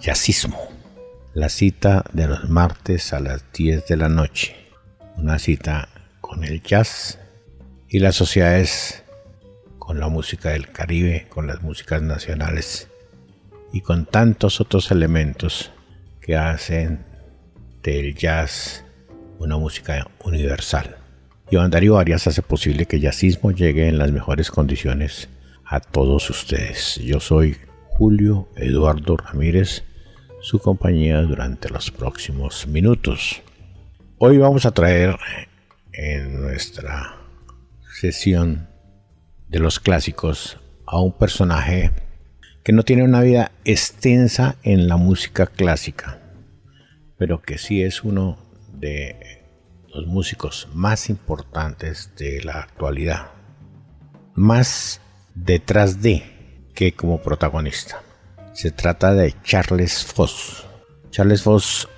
Jazzismo, 0.00 0.58
la 1.34 1.50
cita 1.50 2.02
de 2.14 2.26
los 2.26 2.48
martes 2.48 3.12
a 3.12 3.20
las 3.20 3.44
10 3.52 3.86
de 3.86 3.96
la 3.98 4.08
noche. 4.08 4.56
Una 5.18 5.38
cita 5.38 5.90
con 6.22 6.42
el 6.42 6.62
jazz 6.62 7.18
y 7.86 7.98
las 7.98 8.16
sociedades, 8.16 9.04
con 9.78 10.00
la 10.00 10.08
música 10.08 10.50
del 10.50 10.72
Caribe, 10.72 11.26
con 11.28 11.46
las 11.46 11.60
músicas 11.60 12.00
nacionales 12.00 12.88
y 13.74 13.82
con 13.82 14.06
tantos 14.06 14.62
otros 14.62 14.90
elementos 14.90 15.70
que 16.22 16.34
hacen 16.34 17.04
del 17.82 18.14
jazz 18.14 18.84
una 19.38 19.58
música 19.58 20.08
universal. 20.24 20.96
Iván 21.50 21.70
Darío 21.70 21.98
Arias 21.98 22.26
hace 22.26 22.40
posible 22.40 22.86
que 22.86 23.00
jazzismo 23.00 23.50
llegue 23.50 23.86
en 23.88 23.98
las 23.98 24.12
mejores 24.12 24.50
condiciones 24.50 25.28
a 25.66 25.80
todos 25.80 26.30
ustedes. 26.30 26.96
Yo 26.96 27.20
soy 27.20 27.58
Julio 27.90 28.48
Eduardo 28.56 29.18
Ramírez, 29.18 29.84
su 30.40 30.58
compañía 30.58 31.20
durante 31.22 31.68
los 31.68 31.90
próximos 31.90 32.66
minutos. 32.66 33.42
Hoy 34.18 34.38
vamos 34.38 34.64
a 34.64 34.70
traer 34.70 35.16
en 35.92 36.40
nuestra 36.40 37.16
sesión 38.00 38.68
de 39.48 39.58
los 39.58 39.80
clásicos 39.80 40.58
a 40.86 41.00
un 41.00 41.12
personaje 41.12 41.90
que 42.64 42.72
no 42.72 42.84
tiene 42.84 43.02
una 43.02 43.20
vida 43.20 43.52
extensa 43.64 44.56
en 44.62 44.88
la 44.88 44.96
música 44.96 45.46
clásica, 45.46 46.18
pero 47.18 47.42
que 47.42 47.58
sí 47.58 47.82
es 47.82 48.02
uno 48.02 48.38
de 48.72 49.44
los 49.94 50.06
músicos 50.06 50.68
más 50.72 51.10
importantes 51.10 52.14
de 52.16 52.42
la 52.42 52.60
actualidad. 52.60 53.30
Más 54.34 55.02
detrás 55.34 56.00
de 56.00 56.22
que 56.74 56.92
como 56.92 57.20
protagonista. 57.20 58.02
Se 58.52 58.72
trata 58.72 59.14
de 59.14 59.34
Charles 59.44 60.04
Foss. 60.04 60.66
Charles 61.10 61.42
Foss 61.42 61.88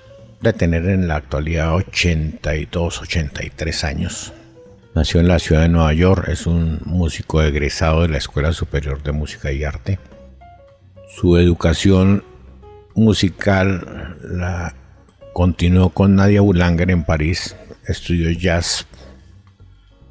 de 0.41 0.53
tener 0.53 0.87
en 0.87 1.07
la 1.07 1.15
actualidad 1.15 1.73
82, 1.73 3.01
83 3.01 3.83
años. 3.83 4.33
Nació 4.93 5.19
en 5.19 5.27
la 5.27 5.39
ciudad 5.39 5.63
de 5.63 5.69
Nueva 5.69 5.93
York, 5.93 6.27
es 6.27 6.45
un 6.45 6.79
músico 6.85 7.41
egresado 7.41 8.03
de 8.03 8.09
la 8.09 8.17
Escuela 8.17 8.53
Superior 8.53 9.01
de 9.01 9.11
Música 9.11 9.51
y 9.51 9.63
Arte. 9.63 9.99
Su 11.15 11.37
educación 11.37 12.23
musical 12.93 14.17
la 14.21 14.75
continuó 15.33 15.89
con 15.89 16.15
Nadia 16.15 16.41
Boulanger 16.41 16.91
en 16.91 17.03
París, 17.03 17.55
estudió 17.87 18.29
jazz, 18.29 18.85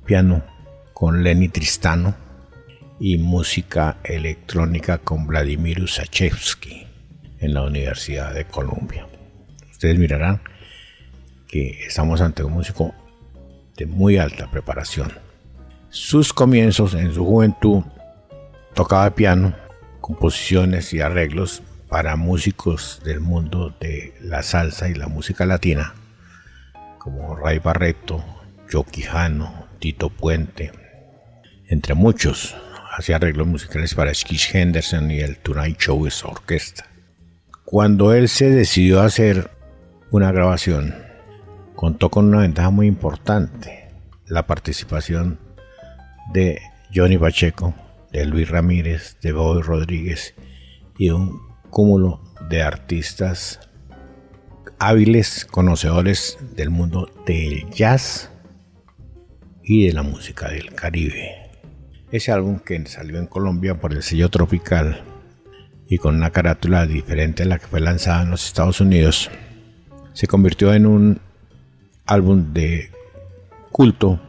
piano 0.05 0.45
con 0.93 1.23
Lenny 1.23 1.49
Tristano 1.49 2.22
y 3.05 3.19
música 3.19 3.97
electrónica 4.05 4.99
con 4.99 5.27
Vladimir 5.27 5.83
Usachevsky 5.83 6.87
en 7.41 7.53
la 7.53 7.63
Universidad 7.63 8.33
de 8.33 8.45
Columbia. 8.45 9.09
Ustedes 9.73 9.99
mirarán 9.99 10.41
que 11.49 11.85
estamos 11.85 12.21
ante 12.21 12.45
un 12.45 12.53
músico 12.53 12.95
de 13.77 13.87
muy 13.87 14.19
alta 14.19 14.49
preparación. 14.53 15.13
Sus 15.91 16.33
comienzos 16.33 16.95
en 16.95 17.13
su 17.13 17.25
juventud 17.25 17.83
tocaba 18.73 19.13
piano, 19.17 19.53
composiciones 20.01 20.95
y 20.95 21.01
arreglos 21.01 21.61
para 21.89 22.15
músicos 22.15 23.01
del 23.05 23.19
mundo 23.19 23.75
de 23.81 24.15
la 24.21 24.45
salsa 24.45 24.89
y 24.89 24.95
la 24.95 25.09
música 25.09 25.45
latina, 25.45 25.95
como 26.99 27.35
Ray 27.35 27.59
Barreto, 27.59 28.25
Joe 28.71 28.85
Quijano, 28.85 29.67
Tito 29.81 30.09
Puente, 30.09 30.71
entre 31.67 31.95
muchos 31.95 32.55
hacía 32.93 33.17
arreglos 33.17 33.47
musicales 33.47 33.95
para 33.95 34.13
Skish 34.13 34.55
Henderson 34.55 35.11
y 35.11 35.21
el 35.21 35.39
Tonight 35.39 35.79
Show 35.79 36.07
es 36.07 36.25
orquesta. 36.25 36.87
Cuando 37.65 38.13
él 38.13 38.29
se 38.29 38.51
decidió 38.51 39.01
a 39.01 39.07
hacer 39.07 39.51
una 40.11 40.31
grabación, 40.31 40.95
contó 41.75 42.11
con 42.11 42.27
una 42.27 42.41
ventaja 42.41 42.71
muy 42.71 42.87
importante, 42.87 43.89
la 44.27 44.47
participación 44.47 45.39
de 46.33 46.61
Johnny 46.95 47.17
Pacheco, 47.17 47.75
de 48.13 48.27
Luis 48.27 48.49
Ramírez, 48.49 49.17
de 49.23 49.33
Bobby 49.33 49.63
Rodríguez 49.63 50.35
y 50.99 51.11
un 51.11 51.41
cúmulo 51.71 52.23
de 52.51 52.63
artistas 52.63 53.59
hábiles, 54.79 55.47
conocedores 55.47 56.39
del 56.55 56.69
mundo 56.69 57.11
del 57.25 57.71
jazz 57.71 58.31
y 59.63 59.87
de 59.87 59.93
la 59.95 60.03
música 60.03 60.51
del 60.51 60.75
Caribe. 60.75 61.42
Ese 62.13 62.31
álbum 62.31 62.59
que 62.59 62.85
salió 62.87 63.19
en 63.19 63.27
Colombia 63.27 63.81
por 63.81 63.95
el 63.95 64.03
sello 64.03 64.29
Tropical 64.29 65.03
y 65.89 65.97
con 65.97 66.15
una 66.15 66.29
carátula 66.31 66.87
diferente 66.87 67.45
a 67.45 67.47
la 67.47 67.59
que 67.59 67.67
fue 67.67 67.81
lanzada 67.81 68.23
en 68.23 68.31
los 68.31 68.47
Estados 68.47 68.83
Unidos, 68.83 69.31
se 70.13 70.27
convirtió 70.27 70.75
en 70.75 70.85
un 70.85 71.21
álbum 72.05 72.53
de 72.53 72.91
culto 73.71 74.21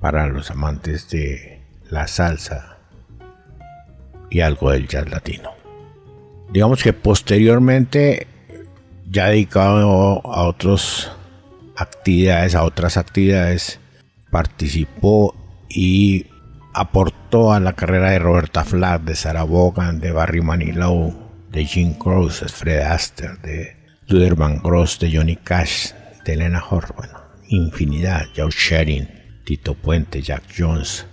para 0.00 0.26
los 0.26 0.50
amantes 0.50 1.08
de 1.08 1.60
la 1.88 2.08
salsa 2.08 2.78
y 4.28 4.40
algo 4.40 4.72
del 4.72 4.88
jazz 4.88 5.08
latino. 5.08 5.50
Digamos 6.52 6.82
que 6.82 6.92
posteriormente, 6.92 8.26
ya 9.08 9.28
dedicado 9.28 10.26
a 10.26 10.42
otras 10.48 11.12
actividades, 11.76 12.56
a 12.56 12.64
otras 12.64 12.96
actividades, 12.96 13.78
participó 14.28 15.36
y 15.68 16.26
aportó 16.76 17.54
a 17.54 17.60
la 17.60 17.72
carrera 17.72 18.10
de 18.10 18.18
Roberta 18.18 18.62
Flack, 18.62 19.02
de 19.02 19.14
Sarah 19.14 19.44
Vaughan, 19.44 19.98
de 19.98 20.12
Barry 20.12 20.42
Manilow, 20.42 21.14
de 21.50 21.64
Jim 21.64 21.94
Croce, 21.94 22.44
de 22.44 22.52
Fred 22.52 22.82
Astaire, 22.82 23.38
de 23.42 23.76
Luther 24.08 24.34
Van 24.34 24.60
Gross, 24.62 24.98
de 24.98 25.10
Johnny 25.10 25.36
Cash, 25.36 25.92
de 26.26 26.34
Elena 26.34 26.62
Hort, 26.68 26.94
bueno, 26.94 27.18
infinidad, 27.48 28.26
Joe 28.36 28.50
Sherin, 28.50 29.08
Tito 29.46 29.72
Puente, 29.72 30.20
Jack 30.20 30.42
Jones, 30.54 31.06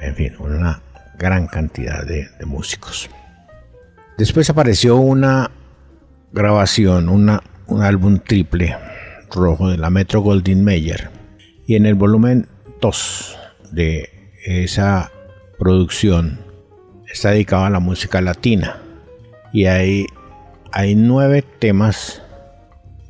en 0.00 0.16
fin, 0.16 0.34
una 0.40 0.82
gran 1.16 1.46
cantidad 1.46 2.04
de, 2.04 2.28
de 2.36 2.44
músicos. 2.44 3.08
Después 4.18 4.50
apareció 4.50 4.96
una 4.96 5.52
grabación, 6.32 7.08
una, 7.08 7.40
un 7.68 7.82
álbum 7.82 8.18
triple 8.18 8.76
rojo 9.30 9.68
de 9.68 9.78
la 9.78 9.90
Metro 9.90 10.22
Goldwyn 10.22 10.64
Mayer 10.64 11.10
y 11.68 11.76
en 11.76 11.86
el 11.86 11.94
volumen 11.94 12.48
2 12.80 13.38
de 13.70 14.17
esa 14.44 15.10
producción 15.58 16.40
está 17.06 17.30
dedicada 17.30 17.66
a 17.66 17.70
la 17.70 17.80
música 17.80 18.20
latina 18.20 18.80
y 19.52 19.66
hay, 19.66 20.06
hay 20.72 20.94
nueve 20.94 21.42
temas 21.42 22.22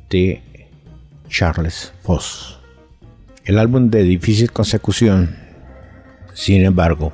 de 0.09 0.41
Charles 1.27 1.93
Foss. 2.01 2.59
El 3.45 3.59
álbum 3.59 3.89
de 3.89 4.03
difícil 4.03 4.51
consecución, 4.51 5.37
sin 6.33 6.63
embargo, 6.63 7.13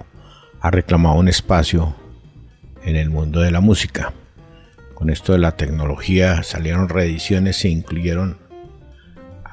ha 0.62 0.72
reclamado 0.72 1.16
un 1.16 1.28
espacio 1.28 1.96
en 2.84 2.96
el 2.96 3.10
mundo 3.10 3.42
de 3.42 3.52
la 3.52 3.62
música. 3.62 4.14
Con 4.94 5.10
esto 5.10 5.34
de 5.34 5.40
la 5.40 5.52
tecnología 5.52 6.44
salieron 6.44 6.90
reediciones 6.90 7.64
e 7.66 7.70
incluyeron 7.70 8.38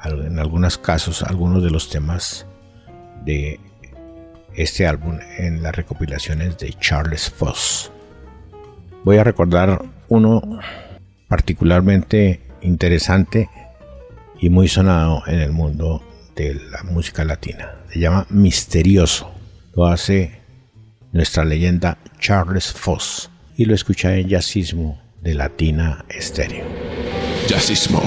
en 0.05 0.39
algunos 0.39 0.77
casos 0.77 1.23
algunos 1.23 1.63
de 1.63 1.71
los 1.71 1.89
temas 1.89 2.45
de 3.25 3.59
este 4.55 4.87
álbum 4.87 5.19
en 5.37 5.63
las 5.63 5.75
recopilaciones 5.75 6.57
de 6.57 6.73
Charles 6.79 7.29
Foss. 7.29 7.91
Voy 9.03 9.17
a 9.17 9.23
recordar 9.23 9.83
uno 10.07 10.41
particularmente 11.27 12.41
interesante 12.61 13.49
y 14.39 14.49
muy 14.49 14.67
sonado 14.67 15.23
en 15.27 15.39
el 15.39 15.51
mundo 15.51 16.03
de 16.35 16.55
la 16.55 16.83
música 16.83 17.23
latina. 17.23 17.75
Se 17.91 17.99
llama 17.99 18.25
Misterioso. 18.29 19.31
Lo 19.75 19.87
hace 19.87 20.39
nuestra 21.11 21.45
leyenda 21.45 21.97
Charles 22.19 22.71
Foss 22.71 23.29
y 23.55 23.65
lo 23.65 23.75
escucha 23.75 24.15
en 24.15 24.27
Jazzismo 24.29 25.01
de 25.21 25.35
Latina 25.35 26.05
Estéreo. 26.09 26.65
Jazzismo. 27.47 28.01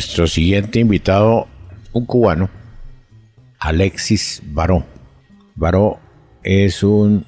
Nuestro 0.00 0.26
siguiente 0.26 0.80
invitado, 0.80 1.46
un 1.92 2.06
cubano, 2.06 2.48
Alexis 3.58 4.40
Baró. 4.46 4.86
Baró 5.54 6.00
es 6.42 6.82
un, 6.82 7.26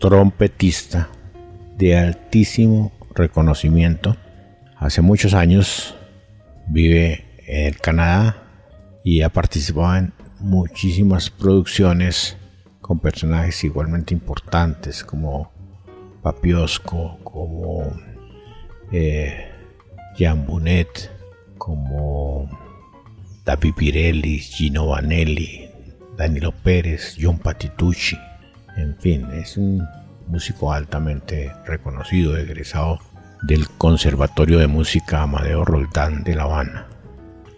trompetista 0.00 1.08
de 1.78 1.96
altísimo 1.96 2.90
reconocimiento. 3.14 4.16
Hace 4.76 5.02
muchos 5.02 5.32
años 5.32 5.94
vive 6.66 7.24
en 7.46 7.66
el 7.66 7.78
Canadá 7.78 8.42
y 9.04 9.22
ha 9.22 9.28
participado 9.28 9.98
en 9.98 10.12
muchísimas 10.40 11.30
producciones 11.30 12.36
con 12.80 12.98
personajes 12.98 13.62
igualmente 13.62 14.14
importantes 14.14 15.04
como 15.04 15.52
Papiosco, 16.22 17.20
como 17.22 17.84
eh, 18.90 19.48
Jan 20.18 20.44
Bunet, 20.44 21.19
como 21.60 22.48
David 23.44 23.74
Pirelli, 23.74 24.38
Gino 24.38 24.86
Vanelli, 24.86 25.68
Danilo 26.16 26.52
Pérez, 26.52 27.16
John 27.20 27.38
Patitucci. 27.38 28.16
En 28.78 28.96
fin, 28.96 29.26
es 29.34 29.58
un 29.58 29.86
músico 30.26 30.72
altamente 30.72 31.52
reconocido, 31.66 32.36
egresado 32.38 32.98
del 33.42 33.68
Conservatorio 33.68 34.58
de 34.58 34.68
Música 34.68 35.22
Amadeo 35.22 35.66
Roldán 35.66 36.24
de 36.24 36.34
La 36.34 36.44
Habana. 36.44 36.86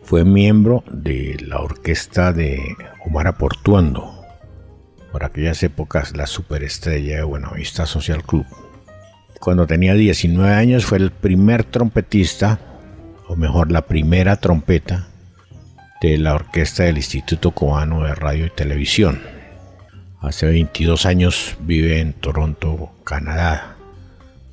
Fue 0.02 0.24
miembro 0.24 0.82
de 0.90 1.36
la 1.46 1.60
orquesta 1.60 2.32
de 2.32 2.60
Omar 3.06 3.28
Aportuando, 3.28 4.26
por 5.12 5.24
aquellas 5.24 5.62
épocas 5.62 6.16
la 6.16 6.26
superestrella 6.26 7.18
de 7.18 7.22
Buenavista 7.22 7.86
Social 7.86 8.24
Club. 8.24 8.46
Cuando 9.38 9.68
tenía 9.68 9.94
19 9.94 10.52
años 10.52 10.86
fue 10.86 10.98
el 10.98 11.12
primer 11.12 11.62
trompetista, 11.62 12.71
o 13.32 13.36
mejor 13.36 13.72
la 13.72 13.86
primera 13.86 14.36
trompeta, 14.36 15.08
de 16.02 16.18
la 16.18 16.34
orquesta 16.34 16.82
del 16.82 16.98
Instituto 16.98 17.52
Cubano 17.52 18.02
de 18.02 18.14
Radio 18.14 18.44
y 18.44 18.50
Televisión. 18.50 19.22
Hace 20.20 20.44
22 20.46 21.06
años 21.06 21.56
vive 21.60 22.00
en 22.00 22.12
Toronto, 22.12 22.92
Canadá, 23.04 23.76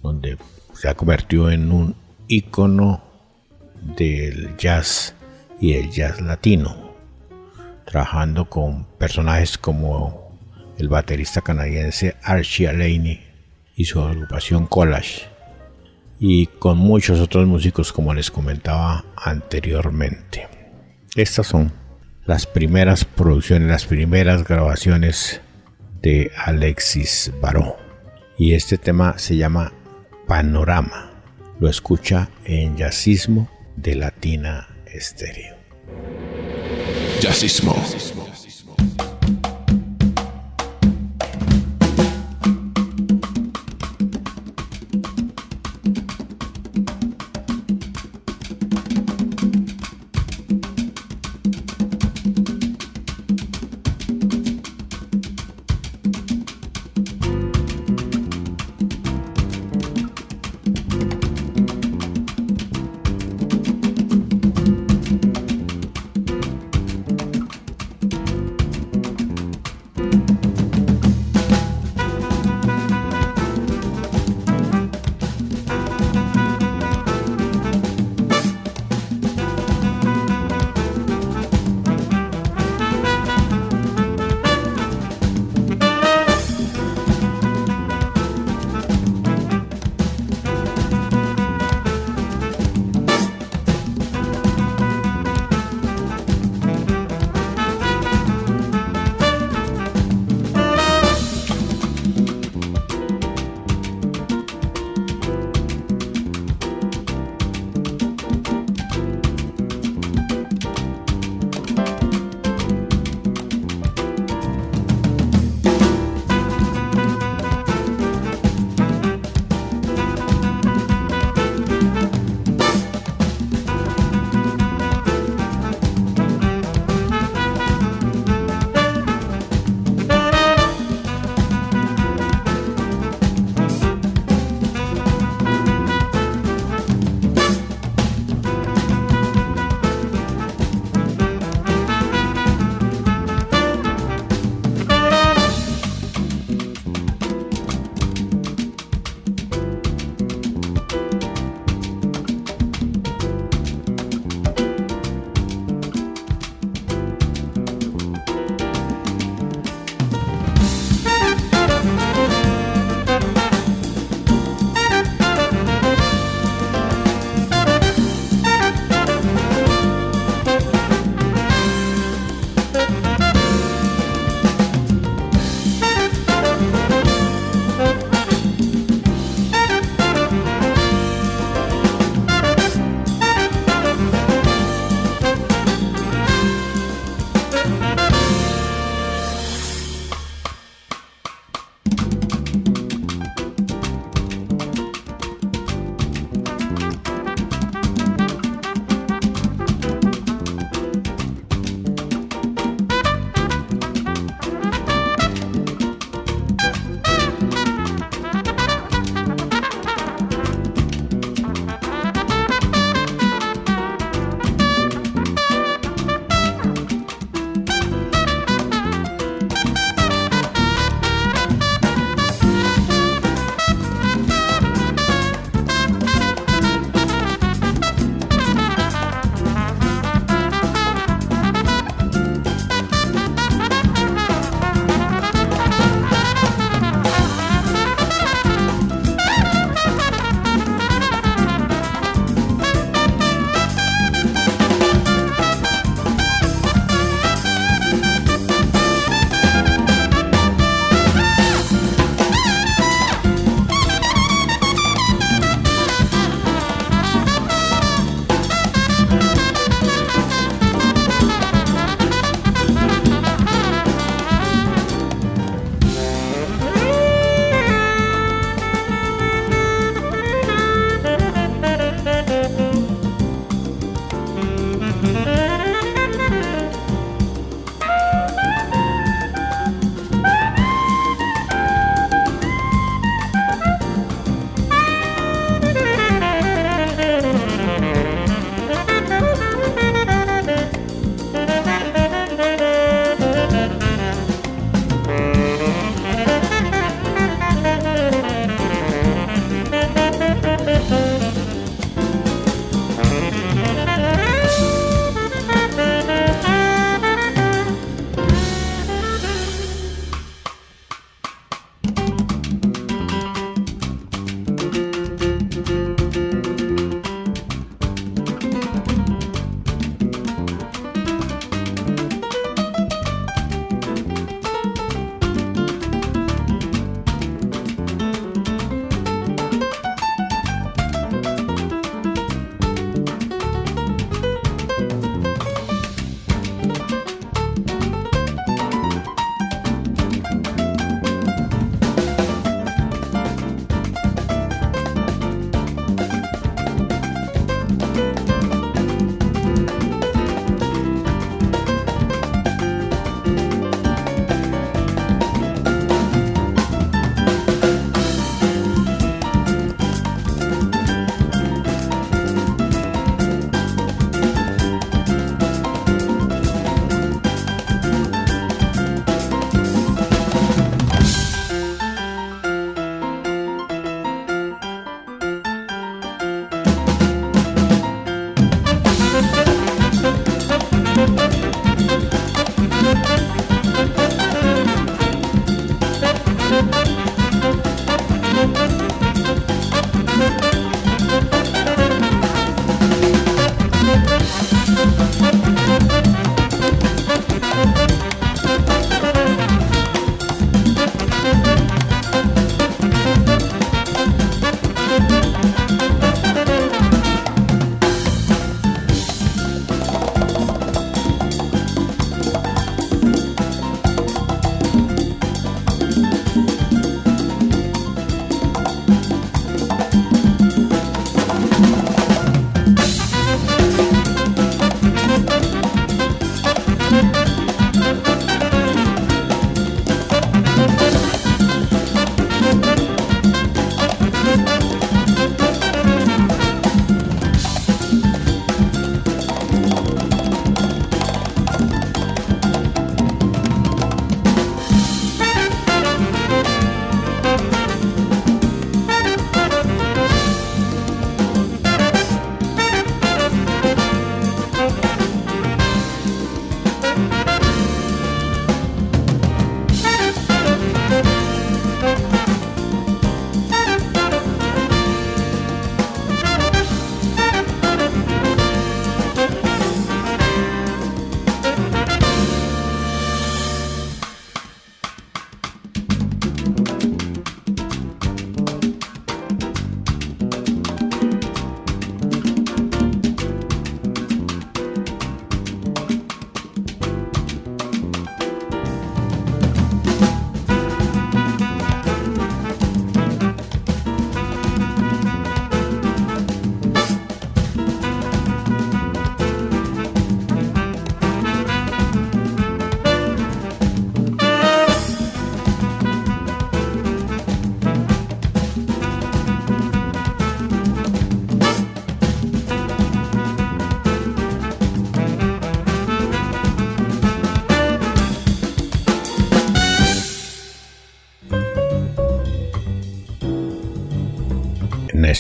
donde 0.02 0.38
se 0.74 0.88
ha 0.88 0.94
convertido 0.94 1.52
en 1.52 1.74
un 1.74 1.96
ícono 2.30 3.04
del 3.98 4.56
jazz 4.56 5.14
y 5.60 5.74
el 5.74 5.92
jazz 5.92 6.22
latino, 6.22 6.94
trabajando 7.86 8.50
con 8.50 8.86
personajes 8.98 9.58
como 9.58 10.40
el 10.78 10.88
baterista 10.88 11.42
canadiense 11.42 12.16
Archie 12.24 12.70
Alaney 12.70 13.28
y 13.76 13.84
su 13.84 14.00
agrupación 14.00 14.68
Collage, 14.68 15.28
y 16.20 16.48
con 16.48 16.78
muchos 16.78 17.20
otros 17.20 17.48
músicos 17.48 17.94
como 17.94 18.14
les 18.14 18.30
comentaba 18.30 19.06
anteriormente. 19.16 20.48
Estas 21.16 21.48
son 21.48 21.72
las 22.26 22.46
primeras 22.46 23.06
producciones, 23.06 23.70
las 23.70 23.86
primeras 23.86 24.44
grabaciones 24.44 25.42
de 26.02 26.32
Alexis 26.46 27.32
Baró. 27.42 27.78
Y 28.38 28.54
este 28.54 28.78
tema 28.78 29.18
se 29.18 29.38
llama 29.38 29.74
Panorama. 30.28 31.12
Lo 31.60 31.70
escucha 31.70 32.30
en 32.46 32.78
Jazzismo 32.78 33.50
de 33.76 33.96
Latina 33.96 34.68
Estéreo. 34.86 35.56
Jazzismo. 37.22 37.76
en 37.76 38.29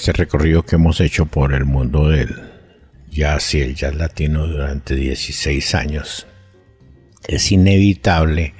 este 0.09 0.23
recorrido 0.23 0.63
que 0.63 0.75
hemos 0.75 1.01
hecho 1.01 1.27
por 1.27 1.53
el 1.53 1.65
mundo 1.65 2.09
del 2.09 2.35
jazz 3.11 3.53
y 3.53 3.61
el 3.61 3.75
jazz 3.75 3.93
latino 3.93 4.47
durante 4.47 4.95
16 4.95 5.75
años, 5.75 6.25
es 7.27 7.51
inevitable 7.51 8.55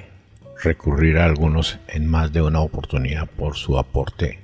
recurrir 0.62 1.18
a 1.18 1.24
algunos 1.24 1.80
en 1.88 2.06
más 2.06 2.32
de 2.32 2.40
una 2.40 2.60
oportunidad 2.60 3.28
por 3.28 3.56
su 3.56 3.78
aporte, 3.78 4.38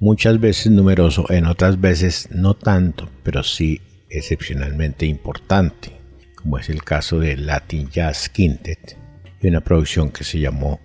muchas 0.00 0.40
veces 0.40 0.72
numeroso, 0.72 1.30
en 1.30 1.46
otras 1.46 1.80
veces 1.80 2.28
no 2.32 2.54
tanto, 2.54 3.08
pero 3.22 3.44
sí 3.44 3.80
excepcionalmente 4.08 5.06
importante, 5.06 5.92
como 6.34 6.58
es 6.58 6.68
el 6.68 6.82
caso 6.82 7.20
de 7.20 7.36
Latin 7.36 7.90
Jazz 7.90 8.28
Quintet 8.28 8.96
y 9.40 9.46
una 9.46 9.60
producción 9.60 10.10
que 10.10 10.24
se 10.24 10.40
llamó 10.40 10.80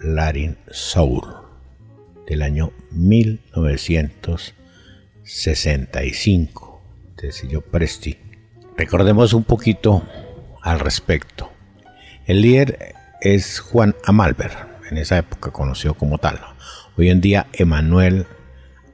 Latin 0.00 0.56
Soul 0.72 1.22
del 2.26 2.42
año 2.42 2.72
1965 5.24 6.82
de 7.16 7.32
sello 7.32 7.62
Presti. 7.62 8.18
Recordemos 8.76 9.32
un 9.32 9.44
poquito 9.44 10.02
al 10.60 10.80
respecto. 10.80 11.50
El 12.26 12.42
líder 12.42 12.94
es 13.22 13.60
Juan 13.60 13.96
Amalber, 14.04 14.50
en 14.90 14.98
esa 14.98 15.16
época 15.16 15.50
conocido 15.50 15.94
como 15.94 16.18
tal. 16.18 16.40
Hoy 16.98 17.08
en 17.08 17.22
día 17.22 17.46
Emanuel 17.54 18.26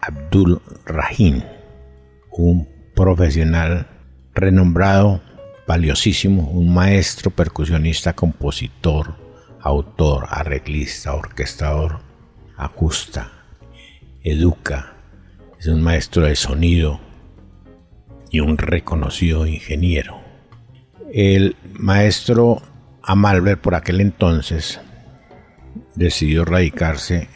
Abdul 0.01 0.63
Rahim, 0.85 1.43
un 2.31 2.69
profesional 2.95 3.89
renombrado, 4.33 5.23
valiosísimo, 5.67 6.49
un 6.49 6.73
maestro 6.73 7.33
percusionista, 7.33 8.13
compositor, 8.13 9.17
autor, 9.61 10.29
arreglista, 10.31 11.13
orquestador, 11.13 12.03
ajusta, 12.57 13.33
educa, 14.23 15.00
es 15.61 15.67
un 15.67 15.83
maestro 15.83 16.23
de 16.23 16.37
sonido 16.37 17.01
y 18.31 18.41
un 18.41 18.57
reconocido 18.57 19.47
ingeniero. 19.47 20.19
El 21.13 21.55
maestro 21.75 22.63
Amalber 23.03 23.61
por 23.61 23.75
aquel 23.75 24.01
entonces 24.01 24.81
decidió 25.95 26.47
radicarse 26.47 27.29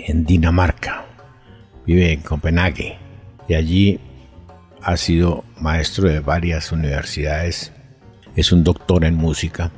en 0.00 0.24
Dinamarca, 0.24 1.06
vive 1.86 2.12
en 2.12 2.22
Copenhague 2.22 2.98
y 3.46 3.54
allí 3.54 4.00
ha 4.82 4.96
sido 4.96 5.44
maestro 5.60 6.08
de 6.08 6.18
varias 6.18 6.72
universidades, 6.72 7.72
es 8.34 8.50
un 8.50 8.64
doctor 8.64 9.04
en 9.04 9.14
música 9.14 9.70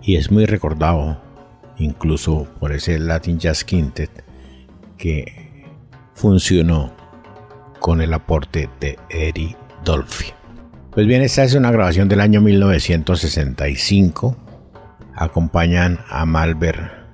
y 0.00 0.14
es 0.14 0.30
muy 0.30 0.46
recordado 0.46 1.20
incluso 1.76 2.46
por 2.60 2.70
ese 2.70 3.00
Latin 3.00 3.40
Jazz 3.40 3.64
Quintet 3.64 4.24
que 4.96 5.43
funcionó 6.14 6.92
con 7.80 8.00
el 8.00 8.14
aporte 8.14 8.70
de 8.80 8.98
Eddie 9.10 9.56
Dolphy. 9.84 10.32
Pues 10.90 11.06
bien, 11.06 11.22
esta 11.22 11.44
es 11.44 11.54
una 11.54 11.70
grabación 11.70 12.08
del 12.08 12.20
año 12.20 12.40
1965. 12.40 14.36
Acompañan 15.16 15.98
a 16.08 16.24
Malver 16.24 17.04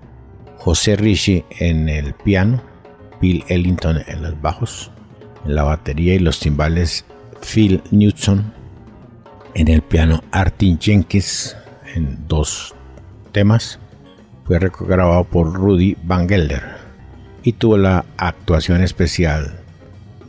José 0.59 0.97
Rishi 0.97 1.45
en 1.59 1.89
el 1.89 2.15
piano, 2.15 2.63
Bill 3.21 3.45
Ellington 3.49 4.03
en 4.07 4.23
los 4.23 4.41
bajos, 4.41 4.91
en 5.45 5.55
la 5.55 5.65
batería 5.65 6.15
y 6.15 6.19
los 6.19 6.39
timbales 6.39 7.05
Phil 7.41 7.83
Newton, 7.91 8.53
en 9.55 9.69
el 9.69 9.83
piano 9.83 10.23
Artin 10.31 10.79
Jenkins 10.79 11.57
en 11.95 12.29
dos 12.29 12.75
temas. 13.33 13.81
Fue 14.45 14.59
grabado 14.59 15.25
por 15.25 15.53
Rudy 15.53 15.97
Van 16.03 16.29
Gelder 16.29 16.80
y 17.43 17.55
tuvo 17.55 17.77
la 17.77 18.05
actuación 18.17 18.83
especial 18.83 19.59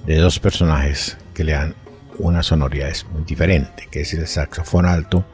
de 0.06 0.18
dos 0.18 0.40
personajes 0.40 1.18
que 1.34 1.44
le 1.44 1.54
dan 1.54 1.76
una 2.18 2.44
sonoridad 2.44 2.94
muy 3.14 3.24
diferente, 3.24 3.88
que 3.90 4.02
es 4.02 4.14
el 4.14 4.28
saxofón 4.28 4.86
alto 4.86 5.26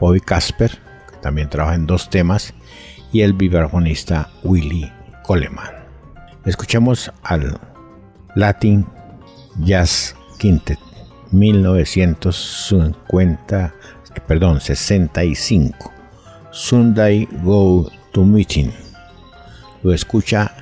Bobby 0.00 0.20
Casper, 0.20 0.70
que 1.10 1.16
también 1.20 1.48
trabaja 1.48 1.74
en 1.74 1.86
dos 1.86 2.10
temas, 2.10 2.54
y 3.12 3.22
el 3.22 3.34
vibrafonista 3.34 4.30
Willy 4.42 4.90
Coleman. 5.22 5.84
Escuchemos 6.44 7.12
al 7.22 7.58
Latin 8.34 8.86
Jazz 9.60 10.16
Quintet 10.38 10.78
1950, 11.32 13.74
perdón, 14.26 14.60
65. 14.60 15.92
Sunday 16.50 17.26
Go 17.42 17.90
to 18.12 18.24
Meeting. 18.24 18.70
Lo 19.82 19.94
escucha 19.94 20.61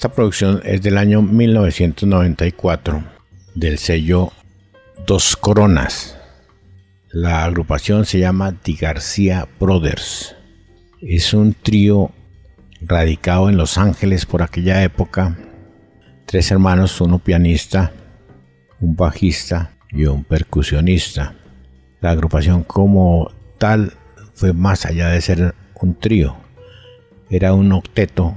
Esta 0.00 0.14
producción 0.14 0.62
es 0.64 0.80
del 0.80 0.96
año 0.96 1.20
1994 1.20 3.04
del 3.54 3.76
sello 3.76 4.32
Dos 5.06 5.36
Coronas. 5.36 6.16
La 7.10 7.44
agrupación 7.44 8.06
se 8.06 8.18
llama 8.18 8.56
Di 8.64 8.76
García 8.76 9.46
Brothers. 9.60 10.36
Es 11.02 11.34
un 11.34 11.52
trío 11.52 12.12
radicado 12.80 13.50
en 13.50 13.58
Los 13.58 13.76
Ángeles 13.76 14.24
por 14.24 14.42
aquella 14.42 14.82
época. 14.82 15.36
Tres 16.24 16.50
hermanos, 16.50 16.98
uno 17.02 17.18
pianista, 17.18 17.92
un 18.80 18.96
bajista 18.96 19.72
y 19.90 20.06
un 20.06 20.24
percusionista. 20.24 21.34
La 22.00 22.12
agrupación 22.12 22.62
como 22.62 23.30
tal 23.58 23.92
fue 24.32 24.54
más 24.54 24.86
allá 24.86 25.08
de 25.10 25.20
ser 25.20 25.54
un 25.78 25.94
trío. 25.94 26.38
Era 27.28 27.52
un 27.52 27.70
octeto 27.72 28.34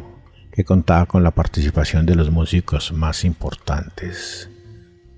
que 0.54 0.64
contaba 0.64 1.08
con 1.08 1.24
la 1.24 1.32
participación 1.32 2.06
de 2.06 2.14
los 2.16 2.30
músicos 2.30 2.94
más 2.94 3.26
importantes 3.26 4.52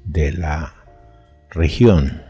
de 0.05 0.31
la 0.31 0.73
región. 1.51 2.21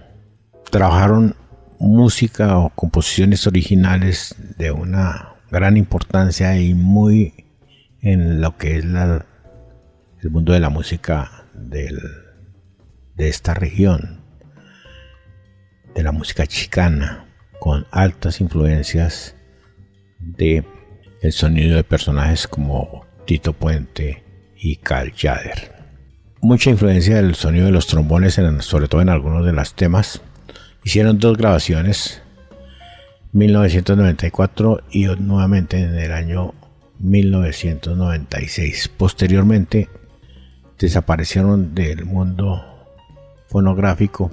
Trabajaron 0.71 1.35
música 1.79 2.57
o 2.57 2.71
composiciones 2.71 3.45
originales 3.45 4.35
de 4.57 4.71
una 4.71 5.35
gran 5.51 5.77
importancia 5.77 6.59
y 6.59 6.73
muy 6.73 7.45
en 8.01 8.41
lo 8.41 8.57
que 8.57 8.77
es 8.77 8.85
el 8.85 10.29
mundo 10.31 10.53
de 10.53 10.59
la 10.59 10.69
música 10.69 11.45
de 11.53 11.93
esta 13.17 13.53
región, 13.53 14.21
de 15.93 16.01
la 16.01 16.11
música 16.11 16.47
chicana, 16.47 17.27
con 17.59 17.85
altas 17.91 18.41
influencias 18.41 19.35
de 20.19 20.65
el 21.25 21.33
sonido 21.33 21.75
de 21.75 21.83
personajes 21.83 22.47
como 22.47 23.03
Tito 23.25 23.53
Puente 23.53 24.23
y 24.55 24.75
Cal 24.75 25.11
Jader. 25.11 25.73
Mucha 26.39 26.69
influencia 26.69 27.15
del 27.15 27.33
sonido 27.33 27.65
de 27.65 27.71
los 27.71 27.87
trombones, 27.87 28.39
sobre 28.59 28.87
todo 28.87 29.01
en 29.01 29.09
algunos 29.09 29.43
de 29.43 29.51
los 29.51 29.73
temas. 29.73 30.21
Hicieron 30.83 31.17
dos 31.17 31.35
grabaciones, 31.35 32.21
1994 33.33 34.83
y 34.91 35.05
nuevamente 35.05 35.79
en 35.79 35.95
el 35.95 36.11
año 36.11 36.53
1996. 36.99 38.91
Posteriormente 38.95 39.89
desaparecieron 40.77 41.73
del 41.73 42.05
mundo 42.05 42.63
fonográfico. 43.47 44.31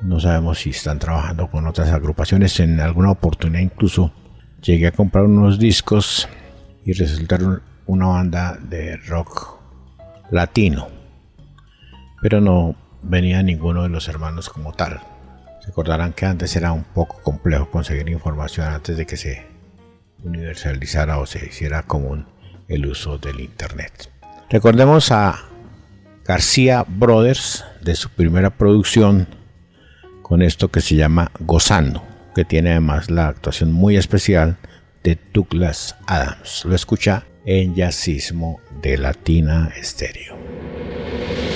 No 0.00 0.20
sabemos 0.20 0.60
si 0.60 0.70
están 0.70 1.00
trabajando 1.00 1.48
con 1.48 1.66
otras 1.66 1.90
agrupaciones. 1.90 2.60
En 2.60 2.78
alguna 2.78 3.10
oportunidad 3.10 3.60
incluso 3.60 4.12
llegué 4.62 4.86
a 4.86 4.92
comprar 4.92 5.24
unos 5.24 5.58
discos 5.58 6.28
y 6.84 6.92
resultaron 6.92 7.62
una 7.86 8.06
banda 8.06 8.58
de 8.62 8.96
rock 8.96 9.60
latino. 10.30 10.88
Pero 12.20 12.40
no 12.40 12.76
venía 13.02 13.42
ninguno 13.42 13.82
de 13.82 13.88
los 13.88 14.08
hermanos 14.08 14.48
como 14.48 14.72
tal. 14.72 15.00
Recordarán 15.66 16.12
que 16.12 16.26
antes 16.26 16.54
era 16.56 16.72
un 16.72 16.84
poco 16.84 17.20
complejo 17.22 17.70
conseguir 17.70 18.08
información 18.08 18.68
antes 18.68 18.96
de 18.96 19.06
que 19.06 19.16
se 19.16 19.46
universalizara 20.24 21.18
o 21.18 21.26
se 21.26 21.44
hiciera 21.44 21.82
común 21.82 22.26
el 22.68 22.86
uso 22.86 23.18
del 23.18 23.40
Internet. 23.40 24.10
Recordemos 24.48 25.10
a 25.10 25.40
García 26.24 26.84
Brothers 26.86 27.64
de 27.80 27.96
su 27.96 28.08
primera 28.10 28.50
producción 28.50 29.26
con 30.22 30.42
esto 30.42 30.68
que 30.68 30.80
se 30.80 30.94
llama 30.94 31.32
Gozando 31.40 32.11
que 32.34 32.44
tiene 32.44 32.70
además 32.70 33.10
la 33.10 33.28
actuación 33.28 33.72
muy 33.72 33.96
especial 33.96 34.56
de 35.02 35.18
Douglas 35.32 35.96
Adams. 36.06 36.64
Lo 36.64 36.74
escucha 36.74 37.24
en 37.44 37.74
Jazzismo 37.74 38.60
de 38.82 38.98
Latina 38.98 39.72
Estéreo. 39.76 40.36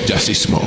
Jazzismo. 0.07 0.61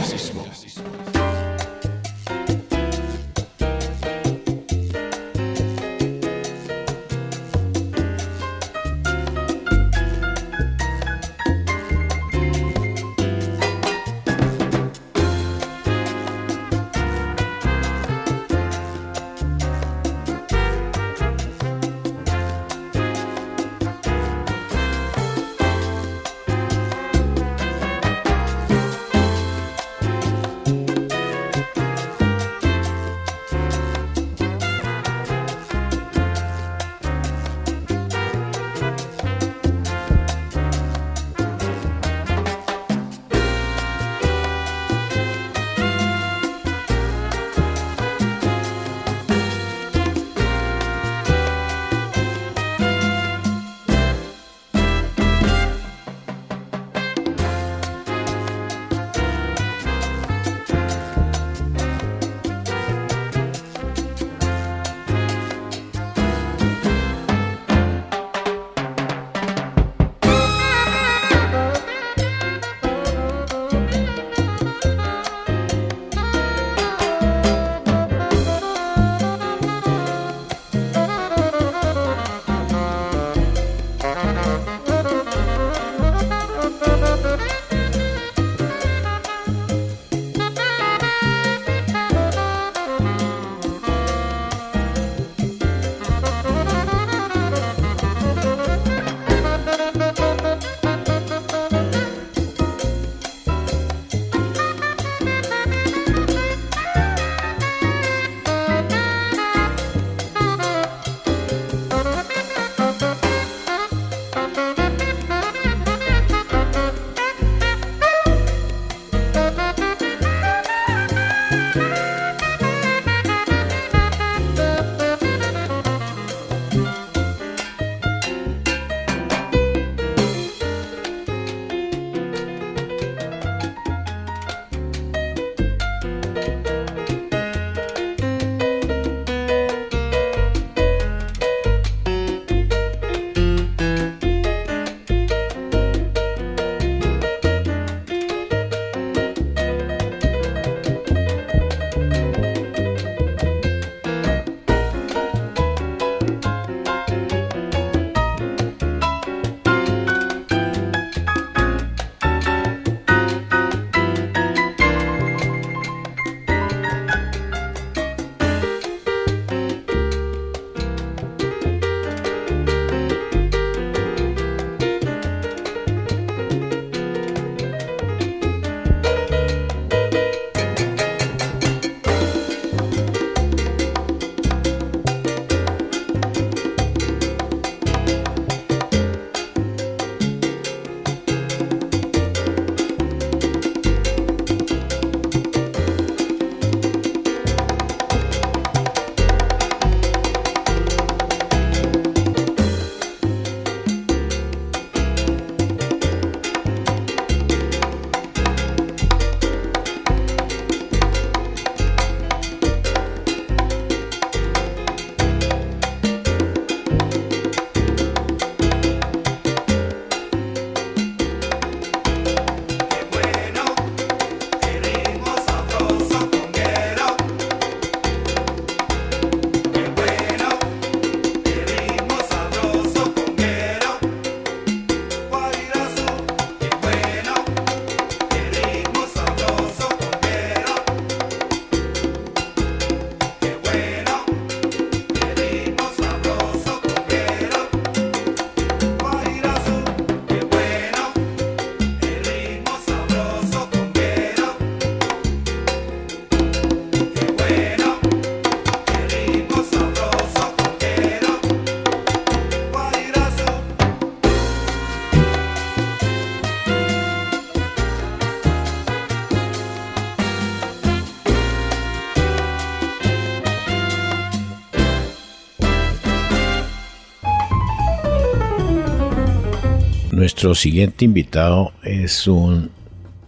Nuestro 280.40 280.56
siguiente 280.56 281.04
invitado 281.04 281.74
es 281.84 282.26
un 282.26 282.72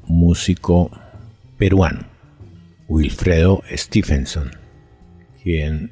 músico 0.05 0.89
peruano, 1.57 2.05
Wilfredo 2.87 3.63
Stephenson, 3.69 4.51
quien 5.43 5.91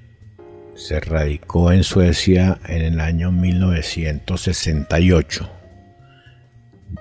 se 0.78 1.02
radicó 1.02 1.74
en 1.74 1.84
Suecia 1.84 2.62
en 2.70 2.84
el 2.84 3.02
año 3.02 3.34
1968, 3.34 5.52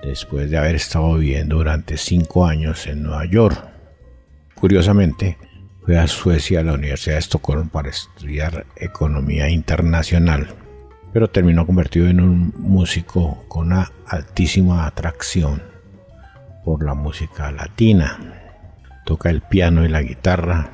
después 0.03 0.51
de 0.51 0.57
haber 0.57 0.75
estado 0.75 1.13
viviendo 1.13 1.55
durante 1.55 1.95
cinco 1.95 2.45
años 2.45 2.87
en 2.87 3.03
Nueva 3.03 3.23
York. 3.23 3.69
Curiosamente, 4.53 5.37
fue 5.85 5.97
a 5.97 6.07
Suecia 6.07 6.59
a 6.59 6.63
la 6.63 6.73
Universidad 6.73 7.15
de 7.15 7.19
Estocolmo 7.19 7.69
para 7.69 7.87
estudiar 7.87 8.65
economía 8.75 9.49
internacional, 9.49 10.58
pero 11.13 11.29
terminó 11.29 11.65
convertido 11.65 12.07
en 12.07 12.21
un 12.21 12.53
músico 12.57 13.45
con 13.47 13.67
una 13.67 13.91
altísima 14.07 14.85
atracción 14.85 15.61
por 16.63 16.83
la 16.83 16.93
música 16.93 17.51
latina. 17.51 18.17
Toca 19.05 19.29
el 19.29 19.41
piano 19.41 19.83
y 19.85 19.87
la 19.87 20.01
guitarra 20.01 20.69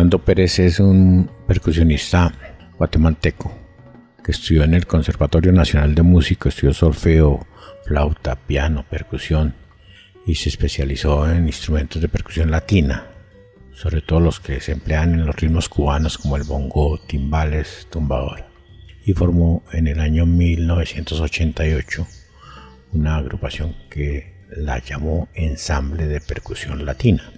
Fernando 0.01 0.25
Pérez 0.25 0.57
es 0.57 0.79
un 0.79 1.29
percusionista 1.45 2.33
guatemalteco 2.75 3.55
que 4.23 4.31
estudió 4.31 4.63
en 4.63 4.73
el 4.73 4.87
Conservatorio 4.87 5.51
Nacional 5.51 5.93
de 5.93 6.01
Música, 6.01 6.49
estudió 6.49 6.73
solfeo, 6.73 7.45
flauta, 7.85 8.35
piano, 8.35 8.83
percusión 8.89 9.53
y 10.25 10.33
se 10.33 10.49
especializó 10.49 11.31
en 11.31 11.45
instrumentos 11.45 12.01
de 12.01 12.09
percusión 12.09 12.49
latina, 12.49 13.11
sobre 13.73 14.01
todo 14.01 14.21
los 14.21 14.39
que 14.39 14.59
se 14.59 14.71
emplean 14.71 15.13
en 15.13 15.27
los 15.27 15.35
ritmos 15.35 15.69
cubanos 15.69 16.17
como 16.17 16.35
el 16.35 16.45
bongo, 16.45 16.99
timbales, 17.05 17.85
tumbador. 17.91 18.45
Y 19.05 19.13
formó 19.13 19.63
en 19.71 19.85
el 19.85 19.99
año 19.99 20.25
1988 20.25 22.07
una 22.93 23.17
agrupación 23.17 23.75
que 23.87 24.33
la 24.49 24.79
llamó 24.79 25.29
Ensamble 25.35 26.07
de 26.07 26.21
Percusión 26.21 26.87
Latina. 26.87 27.31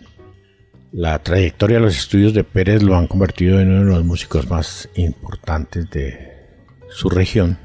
La 0.96 1.24
trayectoria 1.24 1.78
de 1.78 1.86
los 1.86 1.98
estudios 1.98 2.36
de 2.36 2.44
Pérez 2.44 2.84
lo 2.84 2.96
han 2.96 3.08
convertido 3.08 3.60
en 3.60 3.72
uno 3.72 3.80
de 3.80 3.96
los 3.96 4.06
músicos 4.06 4.48
más 4.48 4.88
importantes 4.94 5.90
de 5.90 6.38
su 6.92 7.10
región, 7.10 7.58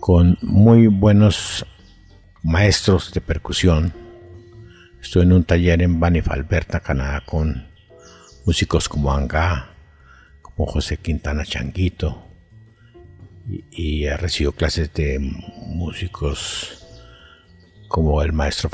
con 0.00 0.36
muy 0.42 0.86
buenos 0.86 1.64
maestros 2.42 3.10
de 3.14 3.22
percusión. 3.22 3.94
Estuve 5.00 5.22
en 5.22 5.32
un 5.32 5.44
taller 5.44 5.80
en 5.80 5.98
Banifalberta, 5.98 6.80
Canadá, 6.80 7.22
con 7.24 7.70
músicos 8.44 8.86
como 8.86 9.10
Anga, 9.14 9.70
como 10.42 10.66
José 10.66 10.98
Quintana 10.98 11.46
Changuito, 11.46 12.22
y, 13.48 13.64
y 13.70 14.04
he 14.04 14.14
recibido 14.18 14.52
clases 14.52 14.92
de 14.92 15.18
músicos 15.68 16.86
como 17.88 18.20
el 18.20 18.34
maestro 18.34 18.68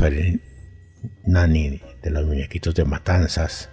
Nani 1.25 1.81
de 2.07 2.13
los 2.13 2.25
muñequitos 2.25 2.73
de 2.77 2.85
Matanzas, 2.85 3.69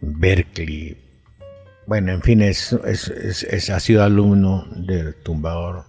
Berkeley. 0.00 0.96
Bueno, 1.86 2.10
en 2.10 2.22
fin, 2.22 2.42
es, 2.42 2.72
es, 2.72 3.70
ha 3.70 3.78
sido 3.78 4.02
alumno 4.02 4.66
del 4.74 5.14
tumbador 5.14 5.84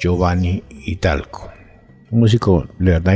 Giovanni 0.00 0.64
Italco. 0.86 1.52
Un 2.10 2.18
músico, 2.18 2.66
de 2.80 2.98
verdad, 2.98 3.14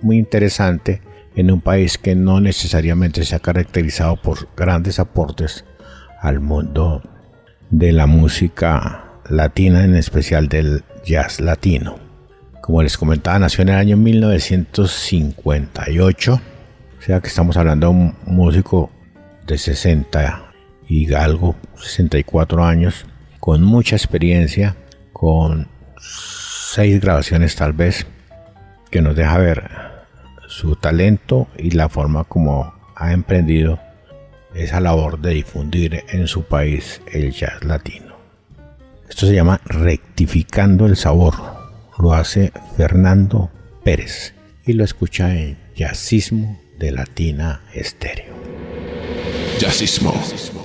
muy 0.00 0.16
interesante 0.16 1.02
en 1.36 1.50
un 1.50 1.60
país 1.60 1.98
que 1.98 2.14
no 2.14 2.40
necesariamente 2.40 3.26
se 3.26 3.36
ha 3.36 3.40
caracterizado 3.40 4.16
por 4.16 4.48
grandes 4.56 4.98
aportes 4.98 5.66
al 6.22 6.40
mundo 6.40 7.02
de 7.68 7.92
la 7.92 8.06
música 8.06 9.20
latina, 9.28 9.84
en 9.84 9.94
especial 9.94 10.48
del 10.48 10.84
jazz 11.04 11.38
latino. 11.38 11.98
Como 12.62 12.82
les 12.82 12.96
comentaba, 12.96 13.40
nació 13.40 13.60
en 13.60 13.68
el 13.68 13.76
año 13.76 13.98
1958, 13.98 16.40
o 17.02 17.04
sea 17.04 17.20
que 17.20 17.26
estamos 17.26 17.56
hablando 17.56 17.88
de 17.88 17.94
un 17.94 18.14
músico 18.26 18.88
de 19.44 19.58
60 19.58 20.52
y 20.86 21.12
algo, 21.12 21.56
64 21.74 22.64
años, 22.64 23.06
con 23.40 23.64
mucha 23.64 23.96
experiencia, 23.96 24.76
con 25.12 25.66
seis 25.98 27.00
grabaciones 27.00 27.56
tal 27.56 27.72
vez, 27.72 28.06
que 28.88 29.02
nos 29.02 29.16
deja 29.16 29.36
ver 29.38 29.68
su 30.46 30.76
talento 30.76 31.48
y 31.58 31.72
la 31.72 31.88
forma 31.88 32.22
como 32.22 32.72
ha 32.94 33.12
emprendido 33.12 33.80
esa 34.54 34.78
labor 34.78 35.18
de 35.18 35.30
difundir 35.30 36.04
en 36.08 36.28
su 36.28 36.44
país 36.44 37.02
el 37.12 37.32
jazz 37.32 37.64
latino. 37.64 38.14
Esto 39.08 39.26
se 39.26 39.34
llama 39.34 39.60
Rectificando 39.64 40.86
el 40.86 40.96
Sabor. 40.96 41.34
Lo 41.98 42.14
hace 42.14 42.52
Fernando 42.76 43.50
Pérez 43.82 44.34
y 44.64 44.74
lo 44.74 44.84
escucha 44.84 45.34
en 45.34 45.58
Jazzismo 45.74 46.61
de 46.82 46.90
Latina 46.90 47.60
Estéreo. 47.72 48.34
Jazzismo. 49.60 50.61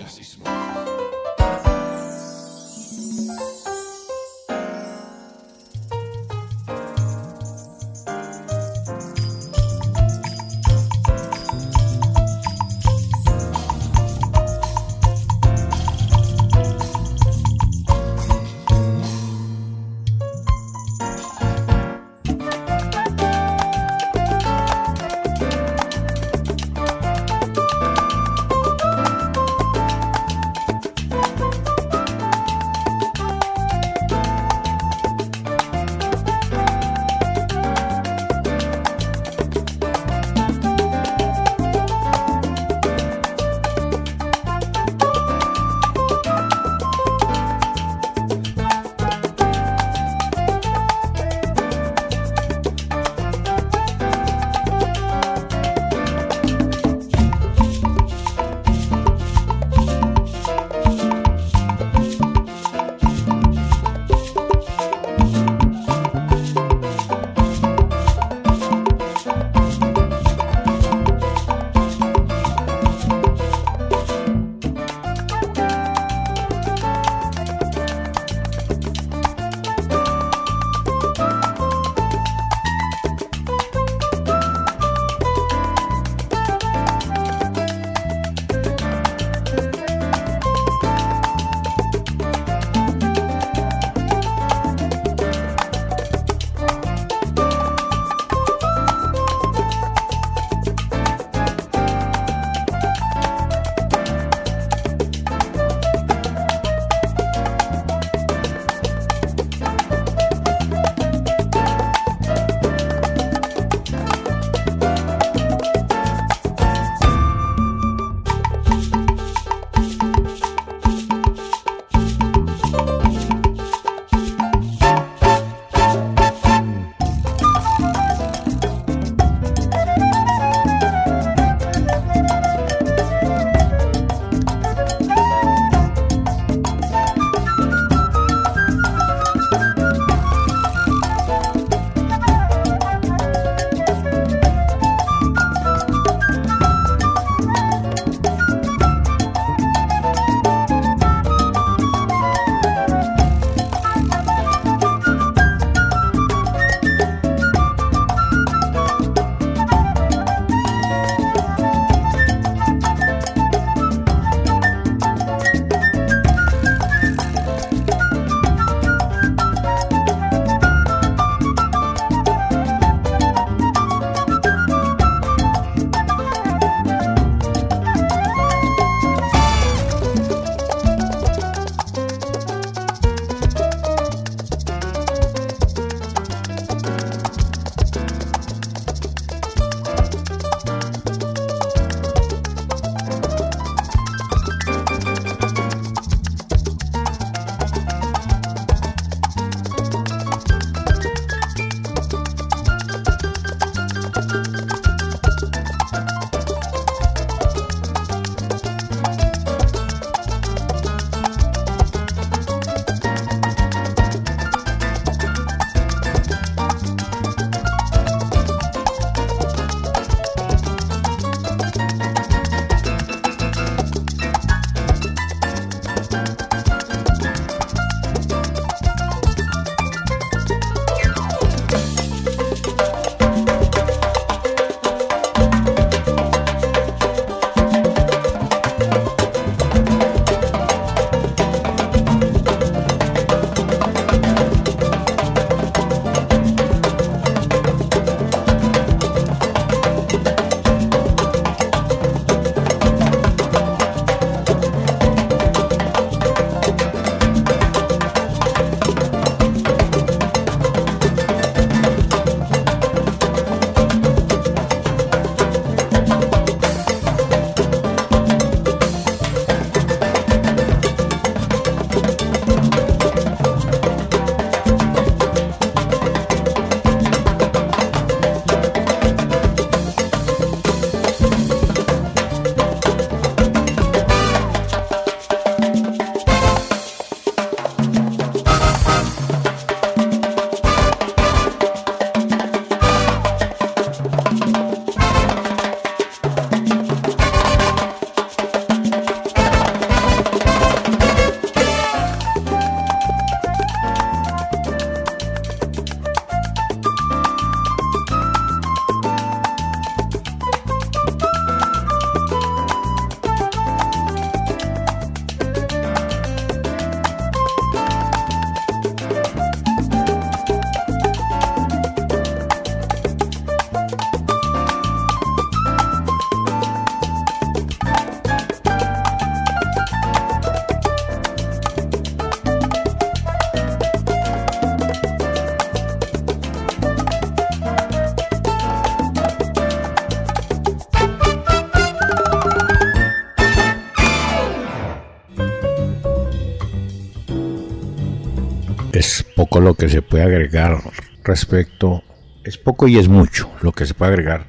Poco 349.37 349.61
lo 349.61 349.75
que 349.75 349.87
se 349.87 350.01
puede 350.01 350.23
agregar 350.23 350.79
respecto, 351.23 352.03
es 352.43 352.57
poco 352.57 352.87
y 352.87 352.97
es 352.97 353.07
mucho 353.07 353.51
lo 353.61 353.71
que 353.71 353.85
se 353.85 353.93
puede 353.93 354.13
agregar 354.13 354.47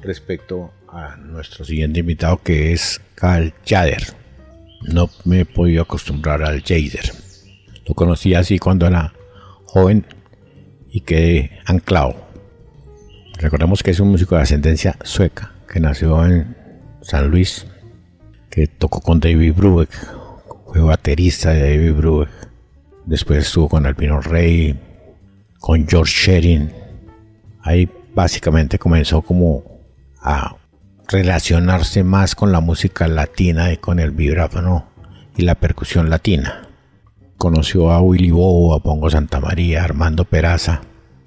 respecto 0.00 0.72
a 0.88 1.16
nuestro 1.16 1.64
siguiente 1.64 1.98
invitado 1.98 2.40
que 2.40 2.72
es 2.72 3.00
Carl 3.16 3.52
Jader. 3.66 4.14
No 4.82 5.10
me 5.24 5.40
he 5.40 5.44
podido 5.44 5.82
acostumbrar 5.82 6.44
al 6.44 6.62
Jader. 6.62 7.12
Lo 7.84 7.94
conocí 7.96 8.34
así 8.34 8.60
cuando 8.60 8.86
era 8.86 9.12
joven 9.64 10.06
y 10.88 11.00
quedé 11.00 11.58
anclado. 11.66 12.14
Recordemos 13.40 13.82
que 13.82 13.90
es 13.90 13.98
un 13.98 14.12
músico 14.12 14.36
de 14.36 14.42
ascendencia 14.42 14.96
sueca 15.02 15.52
que 15.68 15.80
nació 15.80 16.24
en 16.24 16.56
San 17.02 17.28
Luis, 17.28 17.66
que 18.50 18.68
tocó 18.68 19.00
con 19.00 19.18
David 19.18 19.54
Brubeck, 19.54 19.90
fue 20.68 20.80
baterista 20.80 21.50
de 21.50 21.76
David 21.76 21.94
Brubeck. 21.94 22.47
Después 23.08 23.46
estuvo 23.46 23.70
con 23.70 23.86
Albino 23.86 24.20
Rey, 24.20 24.78
con 25.60 25.88
George 25.88 26.12
Sherin. 26.12 26.70
Ahí 27.62 27.88
básicamente 28.14 28.78
comenzó 28.78 29.22
como 29.22 29.64
a 30.20 30.56
relacionarse 31.08 32.04
más 32.04 32.34
con 32.34 32.52
la 32.52 32.60
música 32.60 33.08
latina 33.08 33.72
y 33.72 33.78
con 33.78 33.98
el 33.98 34.10
vibráfono 34.10 34.90
y 35.38 35.42
la 35.44 35.54
percusión 35.54 36.10
latina. 36.10 36.68
Conoció 37.38 37.92
a 37.92 38.02
Willy 38.02 38.30
Bobo, 38.30 38.74
a 38.74 38.82
Pongo 38.82 39.08
Santa 39.08 39.40
María, 39.40 39.80
a 39.80 39.84
Armando 39.84 40.26
Peraza 40.26 40.82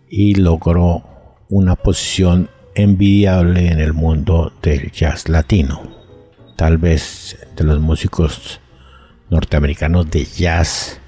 y 0.07 0.35
logró 0.35 1.39
una 1.49 1.75
posición 1.75 2.51
envidiable 2.75 3.71
en 3.71 3.79
el 3.79 3.93
mundo 3.93 4.53
del 4.61 4.91
jazz 4.91 5.29
latino. 5.29 5.81
Tal 6.57 6.77
vez 6.77 7.39
de 7.55 7.63
los 7.63 7.79
músicos 7.79 8.61
norteamericanos 9.31 10.11
de 10.11 10.25
jazz 10.25 11.00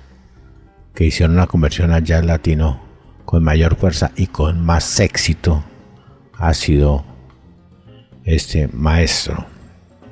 que 0.93 1.05
hicieron 1.05 1.35
una 1.35 1.47
conversión 1.47 1.91
al 1.91 2.03
jazz 2.03 2.25
latino 2.25 2.81
con 3.25 3.43
mayor 3.43 3.75
fuerza 3.75 4.11
y 4.15 4.27
con 4.27 4.63
más 4.63 4.99
éxito 4.99 5.63
ha 6.37 6.53
sido 6.53 7.03
este 8.23 8.67
maestro. 8.67 9.47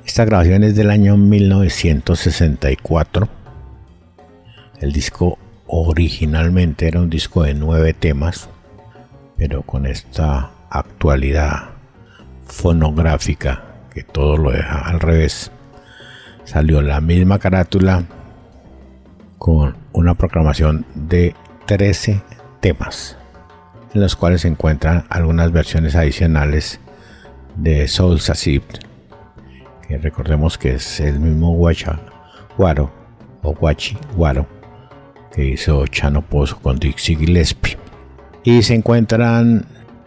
Esta 0.04 0.24
grabación 0.24 0.64
es 0.64 0.74
del 0.74 0.90
año 0.90 1.16
1964. 1.16 3.28
El 4.80 4.92
disco 4.92 5.38
originalmente 5.66 6.88
era 6.88 7.00
un 7.00 7.10
disco 7.10 7.44
de 7.44 7.54
nueve 7.54 7.94
temas, 7.94 8.48
pero 9.36 9.62
con 9.62 9.86
esta 9.86 10.50
actualidad 10.70 11.70
fonográfica 12.46 13.62
que 13.92 14.02
todo 14.02 14.36
lo 14.36 14.50
deja 14.50 14.80
al 14.80 14.98
revés, 15.00 15.52
salió 16.44 16.82
la 16.82 17.00
misma 17.00 17.38
carátula 17.38 18.04
con 19.42 19.74
una 19.92 20.14
proclamación 20.14 20.86
de 20.94 21.34
13 21.66 22.22
temas, 22.60 23.16
en 23.92 24.00
los 24.00 24.14
cuales 24.14 24.42
se 24.42 24.46
encuentran 24.46 25.04
algunas 25.10 25.50
versiones 25.50 25.96
adicionales 25.96 26.78
de 27.56 27.88
Soul 27.88 28.20
Sasib, 28.20 28.62
que 29.88 29.98
recordemos 29.98 30.56
que 30.56 30.76
es 30.76 31.00
el 31.00 31.18
mismo 31.18 31.56
Guacha 31.56 31.98
Guaro 32.56 32.92
o 33.42 33.52
Guachi 33.52 33.98
Guaro 34.14 34.46
que 35.34 35.44
hizo 35.44 35.88
Chano 35.88 36.22
Pozo 36.22 36.60
con 36.60 36.78
Dixie 36.78 37.16
Gillespie. 37.16 37.76
Y 38.44 38.62
se 38.62 38.76
encuentran 38.76 39.66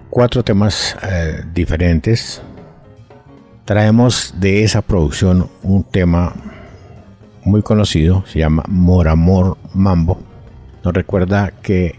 cuatro 0.09 0.43
temas 0.43 0.95
eh, 1.03 1.43
diferentes. 1.53 2.41
Traemos 3.65 4.33
de 4.37 4.63
esa 4.63 4.81
producción 4.81 5.49
un 5.61 5.83
tema 5.83 6.33
muy 7.45 7.61
conocido, 7.61 8.23
se 8.27 8.39
llama 8.39 8.63
Moramor 8.67 9.57
Mambo. 9.73 10.19
Nos 10.83 10.93
recuerda 10.93 11.51
que 11.61 11.95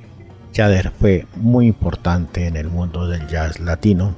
Jader 0.55 0.91
fue 0.91 1.27
muy 1.37 1.67
importante 1.67 2.47
en 2.47 2.57
el 2.57 2.69
mundo 2.69 3.09
del 3.09 3.27
jazz 3.29 3.61
latino 3.61 4.15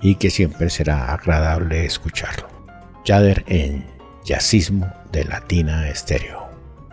y 0.00 0.16
que 0.16 0.30
siempre 0.30 0.70
será 0.70 1.12
agradable 1.12 1.84
escucharlo. 1.84 2.46
Jader 3.06 3.44
en 3.48 3.86
Jazzismo 4.24 4.92
de 5.10 5.24
Latina 5.24 5.88
Estéreo. 5.88 6.48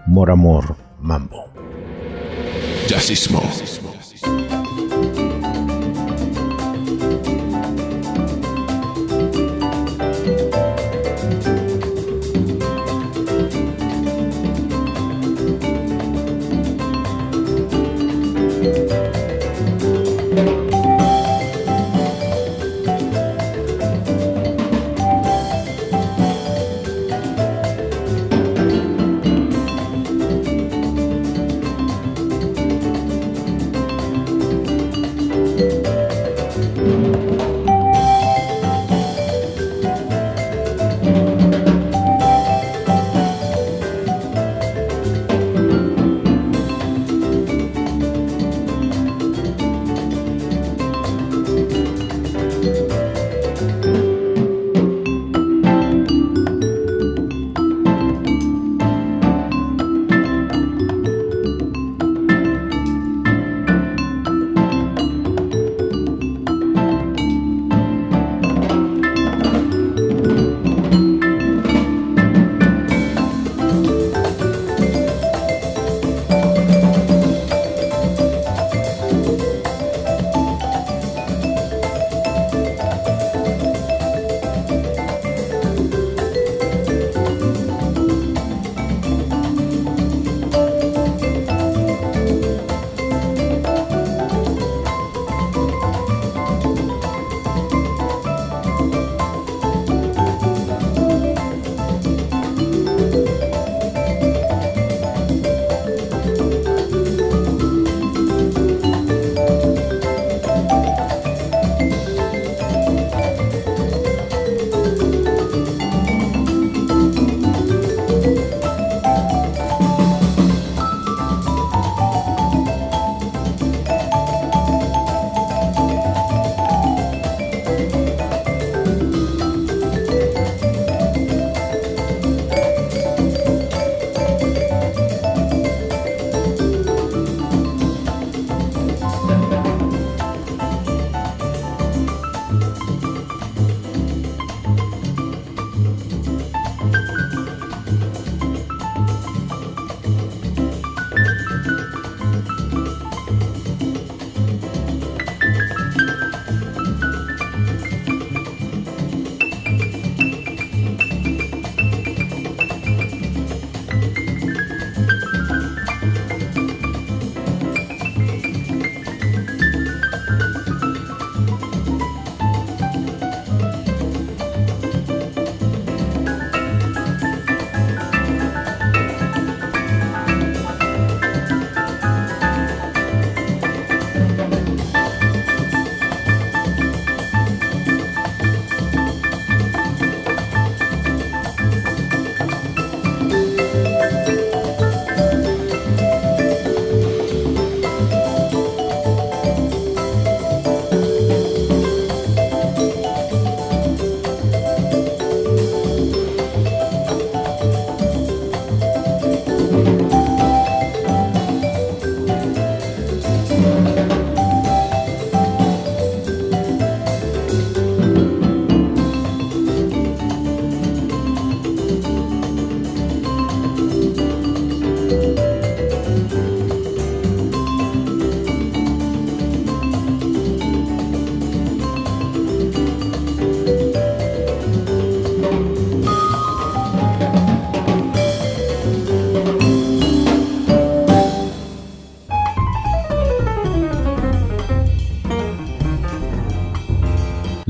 Moramor 0.07 0.75
Mambo. 1.01 1.45
Jazzismo. 2.87 3.41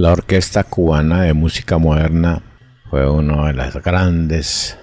La 0.05 0.11
Orquesta 0.11 0.63
Cubana 0.63 1.23
de 1.23 1.33
Música 1.33 1.79
Moderna 1.79 2.43
fue 2.91 3.09
una 3.09 3.47
de 3.47 3.53
las 3.53 3.73
grandes 3.81 4.77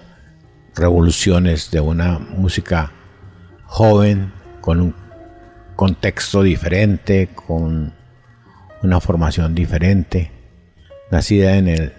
revoluciones 0.75 1.71
de 1.71 1.79
una 1.79 2.19
música 2.19 2.91
joven, 3.67 4.33
con 4.61 4.81
un 4.81 4.97
contexto 5.77 6.43
diferente, 6.43 7.29
con 7.37 7.95
una 8.83 9.01
formación 9.01 9.55
diferente, 9.55 10.33
nacida 11.13 11.57
en 11.57 11.69
el 11.69 11.93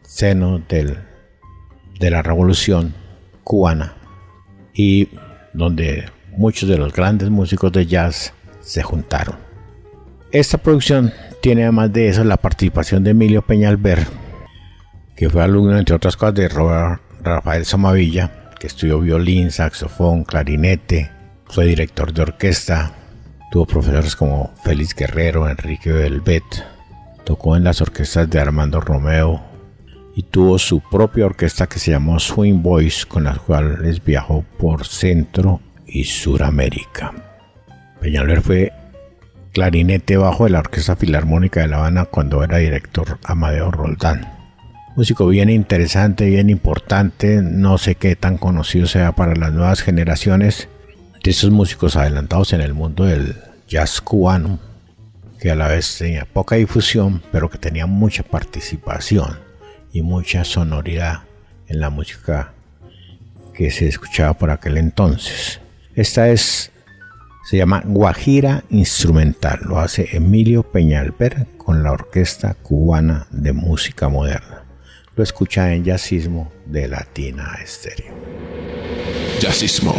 seno 0.00 0.58
de 0.66 2.10
la 2.10 2.22
revolución 2.22 2.94
cubana 3.44 3.92
y 4.72 5.10
donde 5.52 6.08
muchos 6.30 6.66
de 6.66 6.78
los 6.78 6.94
grandes 6.94 7.28
músicos 7.28 7.72
de 7.72 7.84
jazz 7.84 8.32
se 8.62 8.82
juntaron. 8.82 9.36
Esta 10.32 10.56
producción 10.56 11.12
tiene 11.40 11.62
además 11.62 11.92
de 11.92 12.08
eso 12.08 12.24
la 12.24 12.36
participación 12.36 13.04
de 13.04 13.10
Emilio 13.10 13.42
Peñalver, 13.42 14.06
que 15.16 15.30
fue 15.30 15.42
alumno 15.42 15.78
entre 15.78 15.96
otras 15.96 16.16
cosas 16.16 16.34
de 16.34 16.48
Robert 16.48 17.00
Rafael 17.22 17.64
Somavilla, 17.64 18.50
que 18.58 18.66
estudió 18.66 19.00
violín, 19.00 19.50
saxofón, 19.50 20.24
clarinete, 20.24 21.10
fue 21.46 21.64
director 21.66 22.12
de 22.12 22.22
orquesta, 22.22 22.92
tuvo 23.50 23.66
profesores 23.66 24.16
como 24.16 24.52
Félix 24.62 24.94
Guerrero, 24.94 25.48
Enrique 25.48 25.90
Belvet, 25.90 26.44
tocó 27.24 27.56
en 27.56 27.64
las 27.64 27.80
orquestas 27.80 28.28
de 28.28 28.38
Armando 28.38 28.80
Romeo 28.80 29.42
y 30.14 30.22
tuvo 30.24 30.58
su 30.58 30.80
propia 30.80 31.26
orquesta 31.26 31.66
que 31.66 31.78
se 31.78 31.92
llamó 31.92 32.18
Swing 32.18 32.62
Boys, 32.62 33.06
con 33.06 33.24
las 33.24 33.38
cuales 33.38 34.04
viajó 34.04 34.44
por 34.58 34.86
Centro 34.86 35.60
y 35.86 36.04
Suramérica. 36.04 37.12
Peñalver 38.00 38.42
fue 38.42 38.72
clarinete 39.52 40.16
bajo 40.16 40.44
de 40.44 40.50
la 40.50 40.60
Orquesta 40.60 40.96
Filarmónica 40.96 41.60
de 41.60 41.68
La 41.68 41.78
Habana 41.78 42.04
cuando 42.04 42.42
era 42.42 42.58
director 42.58 43.18
Amadeo 43.24 43.70
Roldán. 43.70 44.32
Músico 44.96 45.26
bien 45.26 45.50
interesante, 45.50 46.26
bien 46.26 46.50
importante, 46.50 47.40
no 47.42 47.78
sé 47.78 47.94
qué 47.94 48.16
tan 48.16 48.38
conocido 48.38 48.86
sea 48.86 49.12
para 49.12 49.34
las 49.34 49.52
nuevas 49.52 49.82
generaciones 49.82 50.68
de 51.22 51.30
esos 51.30 51.50
músicos 51.50 51.96
adelantados 51.96 52.52
en 52.52 52.60
el 52.60 52.74
mundo 52.74 53.04
del 53.04 53.36
jazz 53.68 54.00
cubano, 54.00 54.58
que 55.38 55.50
a 55.50 55.54
la 55.54 55.68
vez 55.68 55.96
tenía 55.98 56.24
poca 56.24 56.56
difusión, 56.56 57.22
pero 57.32 57.48
que 57.48 57.58
tenía 57.58 57.86
mucha 57.86 58.22
participación 58.22 59.38
y 59.92 60.02
mucha 60.02 60.44
sonoridad 60.44 61.20
en 61.68 61.80
la 61.80 61.90
música 61.90 62.52
que 63.54 63.70
se 63.70 63.88
escuchaba 63.88 64.34
por 64.34 64.50
aquel 64.50 64.76
entonces. 64.76 65.60
Esta 65.94 66.28
es, 66.28 66.69
se 67.42 67.56
llama 67.56 67.82
Guajira 67.84 68.64
Instrumental, 68.70 69.60
lo 69.64 69.78
hace 69.80 70.16
Emilio 70.16 70.62
Peñalver 70.62 71.46
con 71.56 71.82
la 71.82 71.92
Orquesta 71.92 72.54
Cubana 72.54 73.26
de 73.30 73.52
Música 73.52 74.08
Moderna. 74.08 74.64
Lo 75.16 75.22
escucha 75.22 75.72
en 75.74 75.84
Jazzismo 75.84 76.52
de 76.66 76.88
Latina 76.88 77.58
Estéreo. 77.62 78.14
Jazzismo. 79.40 79.94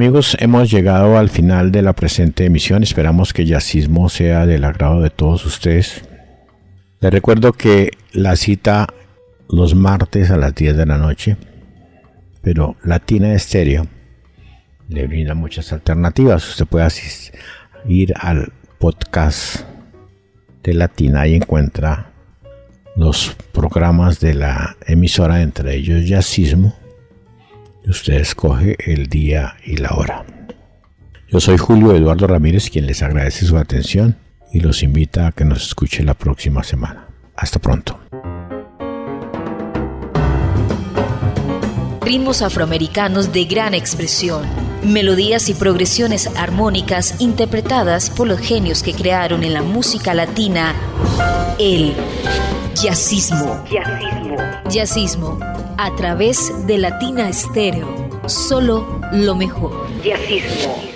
Amigos, 0.00 0.34
hemos 0.40 0.70
llegado 0.70 1.18
al 1.18 1.28
final 1.28 1.72
de 1.72 1.82
la 1.82 1.92
presente 1.92 2.46
emisión. 2.46 2.82
Esperamos 2.82 3.34
que 3.34 3.44
Yacismo 3.44 4.08
sea 4.08 4.46
del 4.46 4.64
agrado 4.64 5.02
de 5.02 5.10
todos 5.10 5.44
ustedes. 5.44 6.04
Les 7.00 7.12
recuerdo 7.12 7.52
que 7.52 7.90
la 8.14 8.34
cita 8.36 8.86
los 9.50 9.74
martes 9.74 10.30
a 10.30 10.38
las 10.38 10.54
10 10.54 10.78
de 10.78 10.86
la 10.86 10.96
noche, 10.96 11.36
pero 12.40 12.76
Latina 12.82 13.34
Estéreo 13.34 13.88
le 14.88 15.06
brinda 15.06 15.34
muchas 15.34 15.70
alternativas. 15.70 16.48
Usted 16.48 16.64
puede 16.64 16.88
ir 17.84 18.14
al 18.18 18.54
podcast 18.78 19.66
de 20.62 20.72
Latina 20.72 21.26
y 21.26 21.34
encuentra 21.34 22.10
los 22.96 23.36
programas 23.52 24.18
de 24.18 24.32
la 24.32 24.78
emisora, 24.86 25.42
entre 25.42 25.74
ellos 25.74 26.08
Yacismo 26.08 26.79
Usted 27.86 28.14
escoge 28.14 28.76
el 28.78 29.08
día 29.08 29.56
y 29.64 29.76
la 29.76 29.90
hora. 29.94 30.24
Yo 31.28 31.40
soy 31.40 31.56
Julio 31.56 31.94
Eduardo 31.94 32.26
Ramírez, 32.26 32.70
quien 32.70 32.86
les 32.86 33.02
agradece 33.02 33.46
su 33.46 33.56
atención 33.56 34.16
y 34.52 34.60
los 34.60 34.82
invita 34.82 35.28
a 35.28 35.32
que 35.32 35.44
nos 35.44 35.62
escuche 35.62 36.02
la 36.02 36.14
próxima 36.14 36.62
semana. 36.62 37.06
Hasta 37.36 37.58
pronto. 37.58 37.98
Ritmos 42.02 42.42
afroamericanos 42.42 43.32
de 43.32 43.44
gran 43.44 43.72
expresión, 43.72 44.44
melodías 44.84 45.48
y 45.48 45.54
progresiones 45.54 46.26
armónicas 46.36 47.20
interpretadas 47.20 48.10
por 48.10 48.26
los 48.26 48.40
genios 48.40 48.82
que 48.82 48.92
crearon 48.92 49.44
en 49.44 49.54
la 49.54 49.62
música 49.62 50.12
latina 50.12 50.74
el 51.58 51.94
jazzismo. 52.74 53.64
Jazzismo. 53.70 54.36
Jazzismo 54.68 55.49
a 55.80 55.96
través 55.96 56.66
de 56.66 56.76
Latina 56.76 57.30
Estéreo. 57.30 57.88
Solo 58.26 59.00
lo 59.12 59.34
mejor. 59.34 59.72
Jazzismo. 60.04 60.89